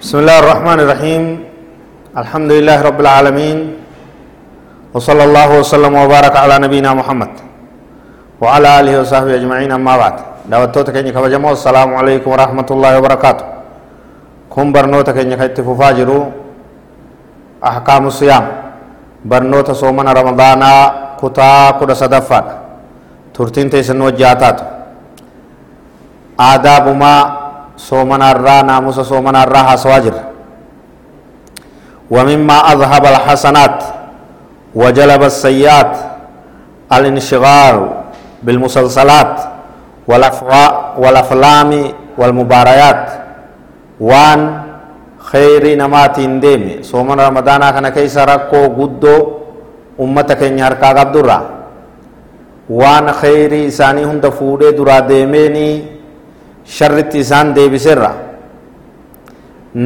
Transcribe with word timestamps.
بسم 0.00 0.16
الله 0.24 0.36
الرحمن 0.40 0.78
الرحيم. 0.80 1.24
الحمد 2.16 2.50
لله 2.56 2.78
رب 2.88 2.98
العالمين. 3.04 3.58
وصلى 4.96 5.22
الله 5.28 5.60
وسلم 5.60 5.92
وبارك 5.92 6.34
على 6.40 6.56
نبينا 6.64 6.96
محمد 6.96 7.32
وعلى 8.40 8.68
آله 8.80 8.94
وصحبه 9.04 9.36
أجمعين. 9.36 9.68
أما 9.68 9.94
بعد 10.00 10.16
دعوتوتك 10.48 10.96
إنك 11.04 11.12
فجمع 11.12 11.52
السلام 11.52 11.92
عليكم 12.00 12.28
ورحمة 12.32 12.68
الله 12.72 12.90
وبركاته. 12.96 13.46
كن 14.48 14.72
برنوتك 14.72 15.20
إنك 15.20 15.52
اتفاجروا 15.52 16.24
أحكام 17.60 18.02
الصيام. 18.08 18.44
برنوت 19.28 19.68
صومنا 19.76 20.16
رمضان 20.16 20.62
كتا 21.20 21.76
كدا 21.76 21.92
صدفا 21.92 22.40
ترتين 23.36 23.68
تيسن 23.68 24.00
وجاتات 24.00 24.58
آداب 26.40 26.88
ما 26.96 27.14
صومنا 27.80 28.36
الرا 28.36 28.62
ناموس 28.68 29.00
صومنا 29.00 29.48
الرا 29.48 29.62
حسواجر. 29.72 30.14
ومما 32.10 32.58
أذهب 32.72 33.04
الحسنات 33.06 33.78
وجلب 34.74 35.22
السيئات 35.22 35.92
الانشغال 36.92 37.76
بالمسلسلات 38.42 39.34
والأفلام 41.00 41.70
والمباريات. 42.18 43.04
وان 44.00 44.40
خير 45.20 45.76
نماتين 45.76 46.40
ديمي 46.40 46.80
صومن 46.82 47.20
رمضان 47.20 47.60
كان 47.60 47.88
كيس 47.92 48.16
ركو 48.16 48.72
قدو 48.80 49.16
أمتك 50.00 50.40
نهاركا 50.42 50.88
قبدرا 50.96 51.38
وان 52.72 53.12
خير 53.12 53.52
إساني 53.68 54.08
هند 54.08 54.24
فودي 54.28 54.72
درا 54.72 55.04
ديميني 55.04 55.99
sharritti 56.76 57.18
isaan 57.24 57.54
deebiserra 57.56 58.10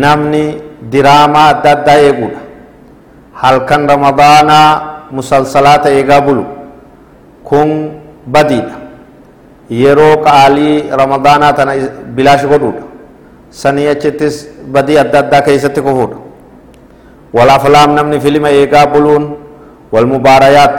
namni 0.04 0.44
diraamaa 0.92 1.46
adda 1.52 1.70
addaa 1.76 1.98
eeguudha 2.06 2.40
halkan 3.42 3.82
ramadaanaa 3.92 4.68
musalsalaata 5.16 5.88
eegaa 5.98 6.20
bulu 6.26 6.44
kun 7.48 7.70
badiidha 8.34 8.76
yeroo 9.82 10.16
qaalii 10.26 10.74
ramadaanaa 11.00 11.52
tana 11.60 11.72
bilaash 12.16 12.44
godhuudha 12.52 12.84
sanii 13.62 13.88
achittis 13.94 14.34
badii 14.76 14.98
adda 15.04 15.18
addaa 15.24 15.42
keessatti 15.48 15.80
kufuudha 15.86 16.16
walaflaam 17.36 17.90
namni 17.98 18.20
filima 18.26 18.50
eegaa 18.60 18.86
buluun 18.94 19.24
walmubaarayaat 19.92 20.78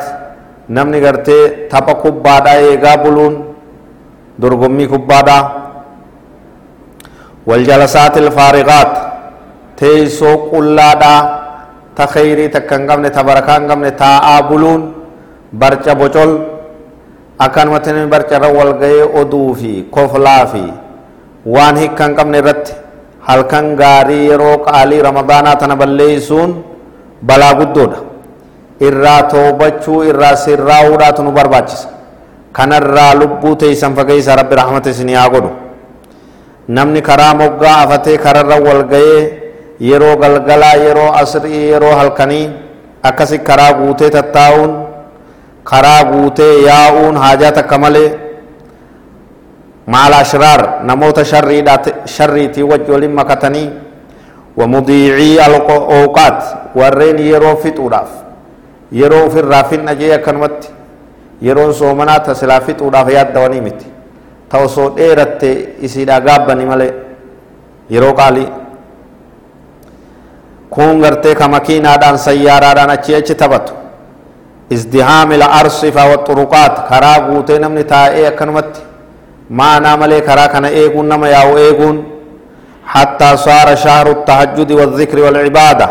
namni 0.78 1.00
gartee 1.06 1.44
tapha 1.74 1.96
kubbaadhaa 2.06 2.58
eegaa 2.70 2.98
buluun 3.04 3.36
dorgommii 4.42 4.88
kubbaadhaa 4.94 5.42
والجلسات 7.50 8.16
الفارغات 8.24 8.92
تيسو 9.78 10.32
قلادا 10.52 11.16
تخيري 12.00 12.48
تكن 12.56 12.82
قمن 12.90 13.06
تبركان 13.18 13.62
قمن 13.72 13.96
تاء 14.02 14.26
بلون 14.50 14.82
برچا 15.62 15.94
akan 17.36 17.68
matani 17.68 18.08
barcara 18.08 18.48
wal 18.48 18.80
gaye 18.80 19.04
oduu 19.04 19.52
fi 19.60 19.84
koflaa 19.92 20.48
fi 20.48 20.64
waan 21.44 21.76
hikkan 21.76 22.16
qabne 22.16 22.40
irratti 22.40 22.72
halkan 23.28 23.76
gaarii 23.76 24.32
yeroo 24.32 24.64
qaalii 24.64 25.04
ramadaanaa 25.04 25.60
tana 25.60 25.76
balleeysuun 25.76 26.64
balaa 27.20 27.54
guddoodha 27.60 28.00
irraa 28.88 29.22
toobachuu 29.34 30.00
irraa 30.12 30.36
sirraa'uudhaatu 30.46 31.28
nu 31.28 31.36
barbaachisa 31.36 31.90
kanarraa 32.56 33.12
lubbuu 33.22 33.56
teeysan 33.64 33.96
fageeysa 34.00 34.40
rabbi 34.40 34.56
rahmata 34.62 34.90
isinii 34.96 35.20
haa 35.20 35.30
godhu 35.36 35.52
namni 36.68 37.02
karaa 37.02 37.34
moggaa 37.34 37.78
afatee 37.84 38.18
kararra 38.18 38.58
wal 38.68 38.84
ga'ee 38.94 39.22
yeroo 39.80 40.16
galgalaa 40.18 40.76
yeroo 40.86 41.12
asrii 41.22 41.70
yeroo 41.72 41.96
halkanii 41.96 42.50
akkasi 43.04 43.40
karaa 43.40 43.74
guutee 43.80 44.10
tattaa'uun 44.10 44.72
karaa 45.64 46.04
guutee 46.12 46.54
yaa'uun 46.68 47.18
haajaa 47.24 47.52
takka 47.52 47.78
malee 47.78 48.10
maal 49.88 50.14
ashraar 50.14 50.62
namoota 50.84 51.26
sharriitii 52.06 52.64
wajji 52.64 52.92
waliin 52.92 53.12
makatanii 53.22 53.70
wamudiicii 54.58 55.40
alooqaat 55.40 56.44
warreen 56.76 57.20
yeroo 57.30 57.56
fixuudhaaf 57.56 58.10
yeroo 58.92 59.26
ofirraa 59.28 59.64
finna 59.64 59.96
jee 59.96 60.14
akkanumatti 60.16 60.70
yeroon 61.42 61.74
soomanaa 61.74 62.20
tasilaa 62.20 62.60
fixuudhaaf 62.62 63.10
yaaddawanii 63.14 63.62
miti 63.62 63.86
ta 64.56 64.62
osoo 64.64 64.90
dheeratte 64.98 65.50
isiidha 65.86 66.20
gaabbani 66.28 66.66
malee 66.66 66.94
yeroo 67.94 68.14
qaalii 68.20 68.48
kun 70.70 71.02
gartee 71.04 71.36
ka 71.36 71.48
makiinaadhaan 71.48 72.18
sayyaaraadhaan 72.28 72.90
achii 72.96 73.16
achi 73.20 73.36
taphatu 73.36 73.74
izdihaami 74.76 75.36
arsifa 75.60 76.04
waxuruqaat 76.12 76.76
karaa 76.90 77.20
guutee 77.28 77.60
namni 77.60 77.84
taa'ee 77.84 78.28
akkanumatti 78.32 78.82
maanaa 79.50 79.98
malee 79.98 80.22
karaa 80.30 80.48
kana 80.54 80.70
eeguun 80.82 81.08
nama 81.14 81.28
yaa'u 81.36 81.58
eeguun 81.68 81.98
حتى 82.96 83.38
صار 83.38 83.76
شهر 83.76 84.08
التهجد 84.12 84.72
والذكر 84.72 85.18
والعبادة 85.26 85.88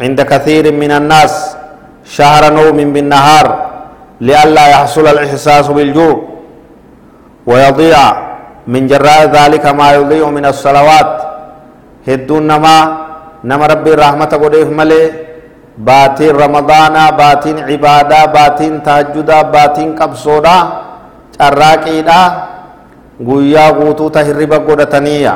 عند 0.00 0.20
كثير 0.22 0.72
من 0.72 0.90
الناس 1.00 1.34
شهر 2.16 2.42
نوم 2.52 2.78
بالنهار 2.94 3.46
لئلا 4.20 4.64
يحصل 4.74 5.06
الإحساس 5.14 5.66
بالجوع 5.76 6.35
ويضيع 7.46 8.02
من 8.72 8.82
جراء 8.86 9.20
ذلك 9.36 9.64
ما 9.66 9.88
يضيع 9.98 10.26
من 10.30 10.44
الصلوات. 10.52 11.12
هدون 12.08 12.42
نما 12.50 12.76
نما 13.44 13.64
ربي 13.66 13.92
رحمة 13.94 14.32
قريف 14.42 14.68
ملي. 14.80 15.26
باتين 15.76 16.32
رمضان 16.44 16.96
باتين 17.20 17.56
عبادة 17.68 18.20
باتين 18.36 18.74
تهجد 18.86 19.30
باتين 19.52 19.88
قبصودا 20.00 20.56
تراكيدا 21.36 22.20
غويا 23.28 23.66
غوتو 23.76 24.08
تهرب 24.08 24.52
قدتنية 24.68 25.34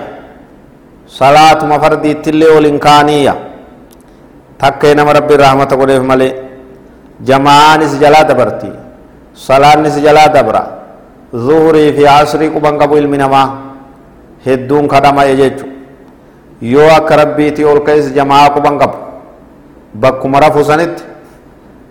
صلاة 1.20 1.60
مفرد 1.72 2.04
تلي 2.24 2.48
والإنكانية 2.54 3.34
تكي 4.60 4.90
نما 4.96 5.12
ربي 5.12 5.34
رحمة 5.44 5.70
قريف 5.80 6.02
ملي 6.10 6.28
جماعة 7.28 7.72
نسجلا 7.82 8.22
دبرتي 8.28 8.72
صلاة 9.48 9.76
نسجلا 9.84 10.24
دبرتي 10.36 10.79
zuhurii 11.33 11.93
fi 11.97 12.07
asrii 12.07 12.49
quban 12.49 12.77
qabu 12.79 12.97
ilmi 12.97 13.17
namaa 13.17 13.47
hedduun 14.45 14.87
kadhama'e 14.87 15.35
jechu 15.41 15.65
yoo 16.61 16.89
akka 16.97 17.15
rabbiitii 17.21 17.65
ol 17.65 17.79
ka'es 17.87 18.13
jamaa 18.13 18.49
quban 18.55 18.79
qabu 18.79 18.97
bakkuma 19.93 20.39
rafu 20.39 20.63
sanitti 20.63 21.03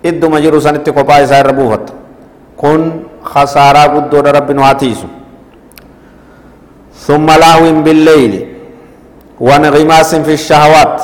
idduma 0.05 0.41
jiru 0.41 0.61
sanitti 0.61 0.93
kophaa 0.93 1.21
isaa 1.27 1.41
irra 1.45 1.53
buufatta 1.53 1.93
kun 2.57 2.81
khasaaraa 3.33 3.89
guddoodha 3.97 4.33
rabbi 4.39 4.55
nu 4.55 4.63
hatiisu 4.63 5.09
ثم 7.07 7.27
لهو 7.27 7.83
بالليل 7.85 8.33
وانغماس 9.41 10.11
في 10.27 10.33
الشهوات 10.41 10.99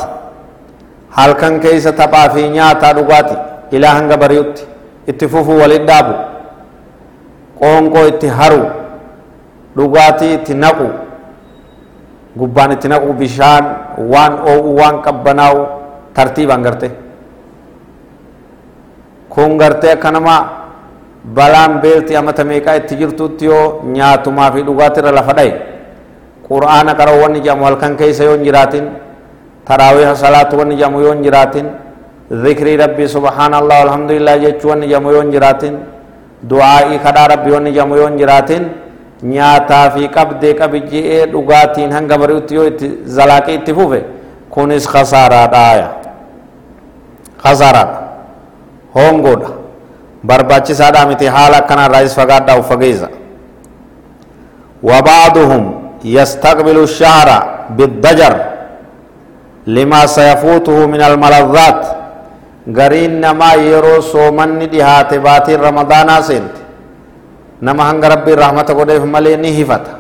هل 1.18 1.30
كان 1.41 1.60
كيس 1.60 1.84
تبع 1.84 2.28
في 2.28 2.48
نياتا 2.48 2.92
دغاتي 2.98 3.36
الى 3.72 3.86
هنغ 3.86 4.10
بريوت 4.22 4.56
اتفوفو 5.08 5.52
ولدابو 5.62 6.14
qoonqoo 7.65 8.05
itti 8.13 8.27
haru 8.39 8.61
dhugaatii 9.77 10.33
itti 10.37 10.53
naqu 10.63 10.87
gubbaan 12.39 12.71
itti 12.77 12.87
naqu 12.93 13.09
bishaan 13.21 13.65
waan 14.11 14.33
oo'u 14.53 14.69
waan 14.79 15.01
qabbanaa'u 15.05 15.59
tartiibaan 16.15 16.61
garte 16.67 16.89
kun 19.29 19.57
gartee 19.57 19.91
akka 19.95 20.11
nama 20.11 20.35
balaan 21.37 21.79
beelti 21.81 22.15
amata 22.15 22.43
meeqaa 22.43 22.75
itti 22.81 22.95
jirtutti 23.01 23.45
yoo 23.45 23.81
nyaatumaa 23.95 24.51
fi 24.53 24.61
dhugaatii 24.67 25.01
irra 25.03 25.11
lafa 25.19 25.33
dhaye 25.39 25.53
qur'aana 26.47 26.93
qara'u 26.99 27.17
wanni 27.23 27.39
jedhamu 27.45 27.65
halkan 27.65 27.97
keessa 27.99 28.23
yoo 28.28 28.35
hin 28.37 28.43
jiraatin 28.47 28.85
taraawiha 29.67 30.13
salaatu 30.16 30.57
wanni 30.59 30.75
jedhamu 30.79 31.01
yoo 31.05 31.13
hin 31.16 31.23
jiraatin 31.25 31.66
zikrii 32.45 32.78
rabbii 32.84 33.07
subhaanallah 33.16 33.78
alhamdulillah 33.85 34.35
jechuu 34.45 34.69
wanni 34.72 34.87
jedhamu 34.91 35.11
yoo 35.16 35.22
hin 35.25 35.31
jiraatin 35.35 35.73
du'aa'ii 36.49 36.99
kadhaa 37.05 37.27
rabbi 37.33 37.51
wanni 37.55 37.71
jedhamu 37.75 37.95
yoo 37.99 38.07
hin 38.07 38.17
jiraatin 38.21 38.63
nyaataa 39.33 39.89
fi 39.97 40.07
qabdee 40.17 40.53
qabijji'ee 40.61 41.25
dhugaatiin 41.33 41.91
hanga 41.97 42.17
bari'utti 42.23 42.53
yoo 42.55 42.65
itti 42.71 42.87
zalaaqii 43.17 43.55
itti 43.59 43.73
fufe 43.79 43.99
kunis 44.55 44.87
kasaaraadhaaya 44.95 45.87
kasaaraadha 47.43 47.99
hongoodha 48.95 49.49
barbaachisaadhaa 50.31 51.05
miti 51.11 51.25
haala 51.37 51.57
akkanarraayis 51.63 52.15
fagaadhaa 52.21 52.57
uf 52.63 52.69
fageeysa 52.73 53.09
وبعضهم 54.89 55.63
يستقبل 56.17 56.77
الشهر 56.87 57.29
بالضجر 57.77 58.33
لما 59.67 60.05
سيفوته 60.05 60.85
من 60.93 61.01
الملذات 61.01 61.81
gariin 62.73 63.20
namaa 63.22 63.53
yeroo 63.56 64.02
soomanni 64.02 64.67
dhihaate 64.72 65.20
baatiin 65.20 65.59
ramadaanaa 65.59 66.22
seente 66.22 66.59
nama 67.62 67.84
hanga 67.90 68.09
rabbiin 68.09 68.38
rahmata 68.38 68.73
godheef 68.73 69.03
malee 69.16 69.38
ni 69.38 69.52
hifata 69.58 69.91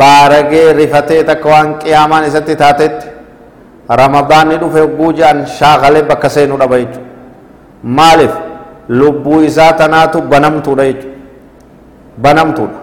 baaragee 0.00 0.72
rifatee 0.72 1.22
takka 1.24 1.48
waan 1.48 1.74
qiyaamaan 1.84 2.24
isatti 2.28 2.56
taatetti 2.56 3.06
ramadaanni 4.00 4.56
dhufe 4.62 4.80
hogguu 4.80 5.12
jedhan 5.12 5.46
shaakalee 5.58 6.02
bakka 6.10 6.28
seenuu 6.36 6.58
dhaba 6.62 6.78
jechuudha 6.78 7.08
maaliif 7.98 8.34
lubbuu 8.88 9.40
isaa 9.50 9.72
tanaatu 9.72 10.22
banamtuudha 10.32 10.84
jechuudha 10.90 11.16
banamtuudha 12.26 12.78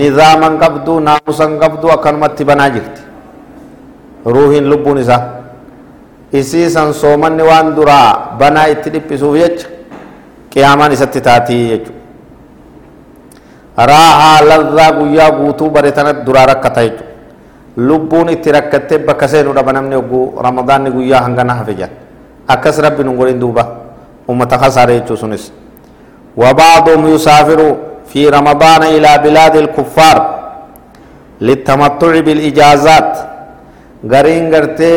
nizaaman 0.00 0.58
qabdu 0.62 1.00
naamusan 1.08 1.58
qabdu 1.62 1.90
akkanumatti 1.96 2.44
banaa 2.44 2.70
jirti 2.76 3.02
ruuhiin 4.34 4.68
lubbuun 4.72 4.98
isaa 5.04 5.22
isiisan 6.32 6.92
soomanni 6.94 7.42
waan 7.42 7.74
duraa 7.76 8.36
banaa 8.38 8.66
itti 8.74 8.90
dhiphisuuf 8.94 9.34
jecha 9.42 9.68
qiyaamaan 10.52 10.92
isatti 10.96 11.20
taatii 11.20 11.62
jechuudha 11.70 11.98
raahaa 13.90 14.38
ladhaa 14.50 14.90
guyyaa 14.98 15.30
guutuu 15.38 15.70
bare 15.70 15.92
tanatti 15.92 16.24
duraa 16.26 16.46
rakkata 16.52 16.80
jechuudha 16.86 17.08
lubbuun 17.76 18.28
itti 18.34 18.52
rakkattee 18.52 18.98
bakka 18.98 19.28
seenuu 19.28 19.54
dhaba 19.54 19.72
namni 19.72 19.94
hogguu 19.98 20.24
ramadaanni 20.46 20.90
guyyaa 20.90 21.22
hangana 21.26 21.54
hafe 21.62 21.74
jedhan 21.74 21.96
akkas 22.48 22.78
rabbi 22.86 23.04
nun 23.04 23.16
godhin 23.16 23.40
duuba 23.40 23.64
ummata 24.28 24.58
kasaare 24.58 25.00
jechuu 25.00 25.16
sunis 25.16 25.52
وبعضهم 26.36 27.02
يسافر 27.14 27.60
في 28.10 28.28
رمضان 28.30 28.82
إلى 28.96 29.10
بلاد 29.24 29.54
الكفار 29.56 30.16
للتمتع 31.40 32.12
بالإجازات 32.26 33.10
غرين 34.12 34.44
غرتي 34.54 34.92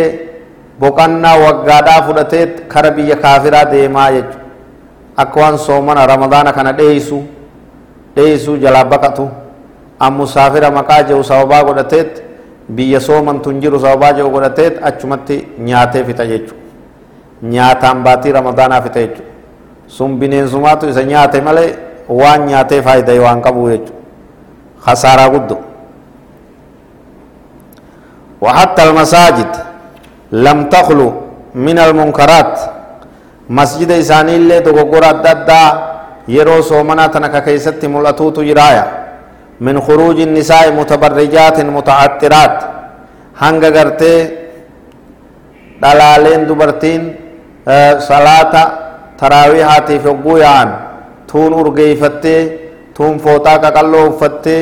بقنا 0.83 1.31
وقادا 1.43 1.97
فلتت 2.05 2.51
كربية 2.71 3.15
كافرة 3.23 3.63
ديما 3.71 4.05
يجو 4.15 4.37
أكوان 5.23 5.55
صومنا 5.67 6.01
رمضان 6.13 6.47
كان 6.55 6.69
ديسو 6.79 7.19
ديسو 8.17 8.51
جلابكتو 8.63 9.27
أم 10.05 10.13
مسافر 10.19 10.63
مكاجو 10.77 11.19
سوبا 11.31 11.59
قدتت 11.67 12.11
biyya 12.69 12.99
soomantu 12.99 13.49
hin 13.51 13.59
jiru 13.61 13.79
sababaa 13.79 14.13
jiru 14.17 14.29
godhateet 14.31 14.79
achumatti 14.89 15.35
nyaatee 15.59 16.03
fixa 16.09 16.25
jechuudha 16.25 16.61
nyaataan 17.53 18.03
baatii 18.03 18.31
ramadaanaa 18.37 18.81
fixa 18.85 18.99
jechuudha 18.99 19.31
sun 19.97 20.15
bineensumaatu 20.19 20.89
isa 20.89 21.03
nyaate 21.11 21.41
malee 21.47 21.75
waan 22.21 22.45
nyaatee 22.51 22.81
faayidaa 22.87 23.19
waan 23.25 23.41
qabu 23.47 23.69
jechuudha 23.69 24.01
khasaaraa 24.87 25.29
guddoo 25.35 25.61
وحتى 28.43 28.83
المساجد 28.89 29.51
لم 30.33 30.69
تخلو 30.69 31.09
من 31.55 31.77
المنكرات 31.79 32.59
مسجد 33.49 33.91
إساني 33.91 34.35
اللي 34.35 34.59
دقوقر 34.59 35.03
الددا 35.11 35.63
يرو 36.27 36.61
سومنا 36.61 37.07
تنكا 37.07 37.39
كيست 37.39 37.85
ملأتوت 37.85 38.39
جرايا 38.39 38.85
من 39.61 39.75
خروج 39.81 40.17
النساء 40.21 40.71
متبرجات 40.79 41.57
متعطرات 41.77 42.57
hanga 43.41 43.69
gartee 43.73 44.19
dhalaaleen 45.81 46.47
dubartiin 46.47 47.01
salaata 48.07 48.61
taraawihaatiif 49.19 50.03
hogguu 50.05 50.37
yaa'an 50.37 50.69
tuun 51.31 51.53
urgeeyfattee 51.61 52.41
tuun 52.93 53.17
fooxaa 53.23 53.57
qaqalloo 53.63 54.05
uffattee 54.11 54.61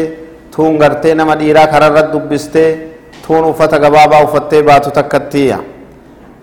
tuun 0.56 0.78
gartee 0.82 1.16
nama 1.16 1.36
dhiiraa 1.40 1.68
kararra 1.68 2.04
dubbistee 2.14 2.91
tuun 3.27 3.45
uffata 3.51 3.79
gabaabaa 3.79 4.23
uffattee 4.27 4.63
baatu 4.63 4.91
takkattiya 4.91 5.59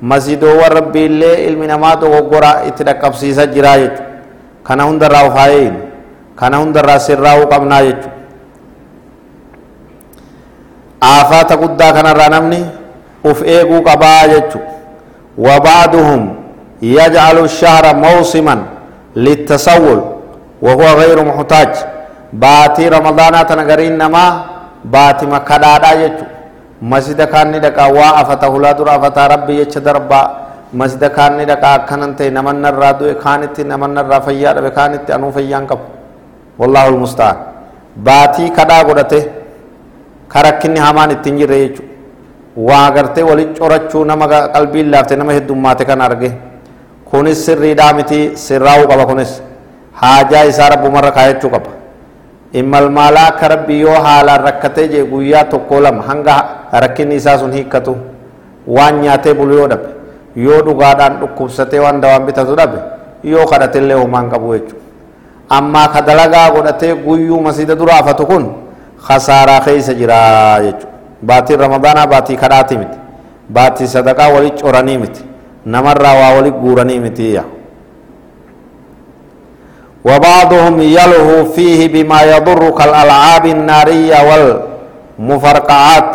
masiidoowwan 0.01 0.71
rabbiillee 0.79 1.35
ilmi 1.47 1.67
namaa 1.67 1.95
dogoggora 2.01 2.51
itti 2.69 2.83
dhaqqabsiisa 2.89 3.45
jiraa 3.55 3.77
jechu 3.83 4.03
kana 4.67 4.83
hundarraa 4.89 5.23
ufaayein 5.29 5.75
kana 6.35 6.57
hundarraa 6.63 6.99
sirraa'uu 7.07 7.47
qabnaa 7.53 7.81
jechu 7.87 8.09
aafaata 11.13 11.55
guddaa 11.63 11.91
kanarraa 11.97 12.29
namni 12.35 12.61
uf 13.31 13.39
eeguu 13.55 13.81
qabaa 13.89 14.27
jechu 14.35 14.59
وبعضهم 15.37 16.21
يجعل 16.81 17.37
الشهر 17.49 17.85
موسما 17.95 18.55
للتسول 19.15 19.99
وهو 20.61 20.85
غير 21.01 21.17
محتاج 21.29 21.71
باتي 22.33 22.85
رمضان 22.89 23.33
تنغرين 23.49 23.97
نما 23.97 24.25
باتي 24.85 25.25
مكدادا 25.25 25.91
يجو 26.01 26.25
مسجد 26.82 27.20
كان 27.34 27.52
دقا 27.60 27.86
وا 27.98 28.08
افته 28.22 28.52
لا 28.64 28.72
در 28.78 28.88
افتا 28.96 29.26
ربي 29.32 29.54
يچ 29.62 29.74
دربا 29.86 30.20
مسجد 30.80 31.04
كان 31.16 31.38
دقا 31.50 31.72
كننت 31.88 32.20
نمن 32.36 32.64
الرادو 32.72 33.06
كانت 33.24 33.56
نمن 33.70 33.98
الرفيا 34.02 34.50
دب 34.56 34.66
كانت 34.78 35.10
انو 35.16 35.28
فيان 35.36 35.64
قب 35.70 35.80
والله 36.60 36.84
المستعان 36.94 37.36
باتي 38.06 38.44
كدا 38.56 38.78
غدته 38.88 39.22
karakkinni 40.28 40.80
hamaan 40.80 41.10
ittiin 41.10 41.38
jirre 41.40 41.58
jechuudha 41.62 41.94
waa 42.68 42.90
gartee 42.96 43.24
walitti 43.30 43.60
corachuu 43.60 44.04
nama 44.04 44.26
qalbiin 44.54 44.90
laafte 44.92 45.16
nama 45.16 45.32
heddummaate 45.32 45.84
kan 45.90 46.00
arge 46.06 46.30
kunis 47.10 47.44
sirriidhaa 47.46 47.92
miti 47.98 48.18
sirraa'uu 48.44 48.88
qaba 48.90 49.06
kunis 49.10 49.32
haajaa 50.00 50.42
isaa 50.52 50.68
rabbumarra 50.74 51.10
kaayachuu 51.18 51.50
qaba 51.54 51.70
immalmaalaa 52.52 53.28
akka 53.28 53.48
rabbi 53.48 53.80
yoo 53.80 53.94
haalaan 54.02 54.40
rakkatee 54.44 54.88
jee 54.88 55.04
guyyaa 55.04 55.44
tokko 55.44 55.80
lama 55.80 56.02
hanga 56.02 56.36
rakkinni 56.72 57.14
isaa 57.16 57.38
sun 57.38 57.52
hiikkatu. 57.52 57.96
Waan 58.66 59.00
nyaatee 59.00 59.34
bulu 59.34 59.54
yoo 59.58 59.68
dhabe 59.68 59.88
yoo 60.36 60.60
dhugaadhaan 60.66 61.20
dhukkubsatee 61.20 61.80
waan 61.80 62.00
dawaan 62.00 62.26
bitatu 62.26 62.56
dhabe 62.56 62.78
yoo 63.24 63.46
kadhatillee 63.46 63.94
homaan 63.96 64.30
qabu 64.30 64.52
jechuudha. 64.54 64.84
Ammaa 65.50 65.88
ka 65.88 66.00
dalagaa 66.02 66.50
godhatee 66.50 66.94
guyyuu 66.94 67.40
masida 67.42 67.74
dura 67.76 67.98
afatu 67.98 68.26
kun 68.26 68.44
khasaaraa 69.08 69.60
keessa 69.60 69.94
jira 69.94 70.60
jechuudha. 70.62 70.88
Baatiin 71.22 71.60
ramadaanaa 71.60 72.06
baatii 72.06 72.36
kadhaati 72.36 72.78
miti. 72.78 72.98
Baatii 73.52 73.86
sadaqaa 73.88 74.28
walit 74.28 74.62
coranii 74.62 74.98
miti. 74.98 75.24
Namarraa 75.66 76.14
waa 76.14 76.34
walit 76.36 76.54
guuranii 76.54 77.00
miti 77.00 77.38
وبعضهم 80.04 80.74
يلهو 80.80 81.44
فيه 81.54 81.80
بما 81.94 82.20
يضر 82.22 82.62
كالألعاب 82.78 83.44
النارية 83.46 84.18
والمفرقعات 84.28 86.10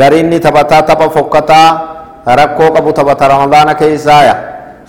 غريني 0.00 0.38
تبتا 0.38 0.80
تبا 0.88 1.08
فكتا 1.08 1.62
ركو 2.28 2.64
قبو 2.74 2.90
تبتا 2.90 3.26
رمضان 3.26 3.68
كيسايا 3.72 4.34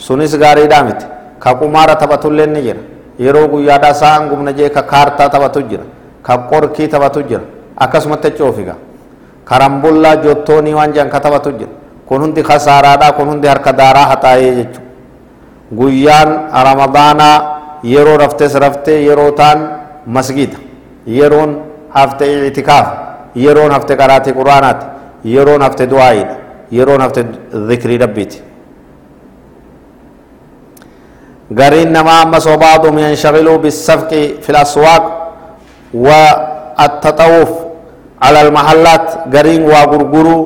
سنس 0.06 0.34
غاري 0.42 0.66
دامت 0.68 1.00
كقمارة 1.44 1.94
تبتو 2.02 2.30
لين 2.38 2.54
نجر 2.54 2.78
يرو 3.26 3.44
قيادا 3.54 3.92
سان 4.02 4.22
قمنا 4.30 4.52
جي 4.58 4.70
كارتا 4.70 5.28
تبتو 5.34 5.62
جر 5.72 5.84
ka 6.22 6.38
qorkii 6.50 6.88
taphatu 6.88 7.26
jira 7.26 7.42
akkasumatti 7.74 8.32
coofiga 8.38 8.76
karambullaa 9.46 10.22
jottoonii 10.22 10.74
waan 10.74 10.94
jedhan 10.94 11.10
ka 11.10 11.20
taphatu 11.20 11.52
jira 11.58 11.74
kun 12.06 12.21
hundi 12.21 12.44
kasaaraadha 12.45 13.12
kun 13.18 13.28
hundi 13.33 13.48
harka 13.50 13.74
daaraa 13.74 14.06
haxaayee 14.14 14.54
jechuudha 14.56 14.86
guyyaan 15.74 16.30
ramadaanaa 16.54 17.38
yeroo 17.83 18.18
raftes 18.18 18.54
raftee 18.56 19.02
yeroo 19.07 19.31
taan 19.31 19.69
masgida 20.06 20.57
yeroon 21.07 21.57
hafte 21.90 22.47
itikaaf 22.47 22.88
yeroon 23.35 23.71
hafte 23.71 23.95
qaraatii 23.95 24.33
quraanaati 24.33 24.85
yeroon 25.33 25.61
hafte 25.61 25.88
du'aayiidha 25.90 26.35
yeroon 26.71 27.02
hafte 27.02 27.26
dhikrii 27.69 27.97
rabbiiti 27.97 28.42
gariin 31.52 31.92
namaa 31.92 32.21
ammas 32.23 32.47
وبعضهم 32.47 32.95
ينشغلوا 33.00 33.57
بالسفق 33.57 34.11
في 34.42 34.50
الأسواق 34.50 35.04
والتطوف 35.94 37.52
على 38.21 38.40
المحلات 38.42 39.07
غرين 39.33 39.64
وغرغرو 39.68 40.38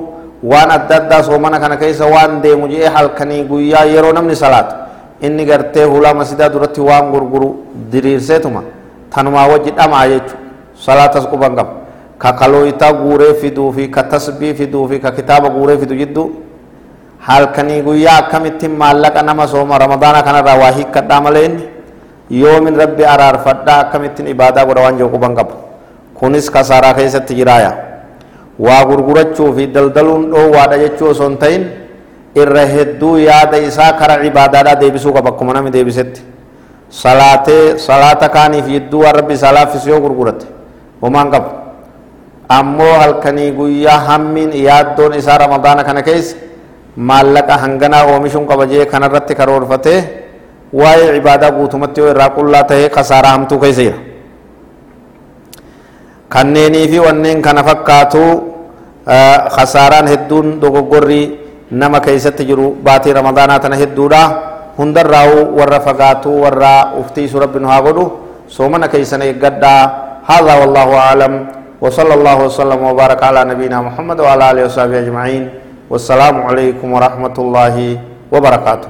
وان 0.43 0.69
اددا 0.71 1.21
سومنا 1.21 1.57
كان 1.61 1.75
كيس 1.75 2.01
وان 2.01 2.41
دي 2.41 2.55
مجي 2.55 2.89
حال 2.89 3.07
كني 3.17 3.45
غيا 3.49 3.81
يرو 3.93 4.11
نمني 4.17 4.35
صلاه 4.35 4.84
inni 5.21 5.45
gartee 5.45 5.83
hulaa 5.83 6.13
masidaa 6.13 6.49
duratti 6.49 6.81
waan 6.81 7.11
gurguru 7.11 7.49
diriirseetuma. 7.91 8.61
Tanumaa 9.09 9.47
wajji 9.47 9.71
dhamaa 9.71 10.07
jechu 10.07 10.35
salaatas 10.85 11.27
quban 11.27 11.55
qaba. 11.55 11.71
Ka 12.17 12.33
kalooyitaa 12.33 12.93
guuree 12.93 13.33
fiduu 13.33 13.71
fi 13.71 13.87
ka 13.89 14.03
tasbii 14.03 14.53
fiduu 14.53 14.87
fi 14.87 14.99
ka 14.99 15.11
kitaaba 15.11 15.49
guuree 15.49 15.77
fidu 15.77 15.95
jidduu 15.95 16.31
halkanii 17.19 17.81
guyyaa 17.81 18.17
akkamittiin 18.17 18.71
maallaqa 18.71 19.23
nama 19.23 19.47
sooma 19.47 19.77
ramadaana 19.77 20.23
kanarraa 20.23 20.57
waa 20.59 20.71
hiikkadhaa 20.71 21.21
malee 21.21 21.45
inni? 21.45 21.63
Yoomin 22.31 22.75
rabbi 22.77 23.05
araarfadhaa 23.05 23.79
akkamittiin 23.79 24.27
ibaadaa 24.27 24.65
godha 24.65 24.81
waan 24.81 24.97
jiru 24.97 25.09
quban 25.09 25.35
qabu 25.35 25.53
kunis 26.13 26.49
kasaaraa 26.51 26.93
keessatti 26.93 27.35
jiraaya. 27.35 27.71
Waa 28.59 28.85
gurgurachuu 28.85 29.53
fi 29.55 29.67
daldaluun 29.67 30.31
dhoowwaadha 30.31 30.77
jechuu 30.77 31.07
osoo 31.11 31.27
hin 31.29 31.37
ta'in 31.37 31.63
irra 32.41 32.63
hedduu 32.75 33.17
yaada 33.27 33.57
isaa 33.69 33.91
kara 33.99 34.15
ibaadaadhaa 34.29 34.79
deebisuu 34.81 35.13
qaba 35.17 35.29
akkuma 35.33 35.53
namni 35.53 35.71
deebisetti 35.75 36.21
salaatee 37.01 37.77
salaata 37.87 38.27
kaaniif 38.35 38.65
jidduu 38.73 39.01
waan 39.03 39.15
rabbi 39.19 39.33
isaa 39.39 39.53
laaffis 39.57 39.85
yoo 39.91 39.99
gurgurate 40.05 40.45
homaan 41.01 41.31
qabu 41.33 41.49
ammoo 42.57 42.93
halkanii 43.03 43.51
guyyaa 43.59 43.99
hammiin 44.09 44.51
yaaddoon 44.67 45.13
isaa 45.21 45.37
ramadaana 45.43 45.83
kana 45.87 46.01
keessa 46.07 46.35
maallaqa 47.09 47.55
hanganaa 47.63 48.03
oomishuun 48.11 48.45
qaba 48.51 48.65
jee 48.71 48.85
kanarratti 48.93 49.33
karoorfatee 49.39 49.99
waa'ee 50.81 51.15
ibaadaa 51.21 51.51
guutumatti 51.57 51.99
yoo 52.01 52.09
irraa 52.13 52.29
qullaa 52.37 52.63
tahee 52.69 52.89
kasaaraa 52.97 53.31
hamtuu 53.37 53.59
keessa 53.63 53.81
jira 53.87 53.97
kanneenii 56.29 56.87
fi 56.91 56.99
wanneen 56.99 57.41
kana 57.41 57.63
fakkaatu 57.63 58.21
kasaaraan 59.55 60.07
hedduun 60.13 60.47
dogoggorrii 60.61 61.25
nama 61.71 61.99
keeysatti 61.99 62.45
jiru 62.45 62.77
baatii 62.83 63.13
ramadaanaa 63.13 63.59
tana 63.59 63.75
hedduudha 63.75 64.21
hundarraa'u 64.77 65.57
warra 65.57 65.79
fagaatuu 65.79 66.41
warra 66.43 66.93
uftiisu 67.01 67.39
rabbi 67.39 67.59
nu 67.59 67.67
haa 67.67 67.81
godhu 67.81 68.05
soomana 68.47 68.87
keeysan 68.87 69.21
eeggadhaa 69.21 70.05
هذا 70.25 70.53
والله 70.61 70.89
أعلم 70.97 71.33
وصلى 71.81 72.13
الله 72.17 72.37
وسلم 72.49 72.79
وبارك 72.89 73.21
على 73.29 73.45
نبينا 73.45 73.77
محمد 73.81 74.17
وعلى 74.25 74.43
آله 74.51 74.61
وصحبه 74.65 74.99
أجمعين 75.05 75.43
والسلام 75.89 76.35
عليكم 76.49 76.87
ورحمة 76.93 77.35
الله 77.37 77.75
وبركاته 78.33 78.89